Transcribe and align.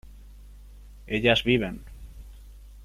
ellas 1.05 1.43
viven 1.43 1.85